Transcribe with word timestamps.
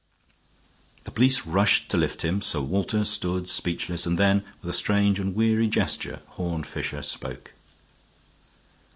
The 1.03 1.11
police 1.11 1.45
rushed 1.45 1.91
to 1.91 1.95
lift 1.97 2.23
him; 2.25 2.41
Sir 2.41 2.59
Walter 2.59 3.05
stood 3.05 3.47
speechless; 3.47 4.07
and 4.07 4.17
then, 4.17 4.43
with 4.59 4.71
a 4.71 4.73
strange 4.73 5.19
and 5.19 5.35
weary 5.35 5.67
gesture, 5.67 6.21
Horne 6.25 6.63
Fisher 6.63 7.03
spoke. 7.03 7.53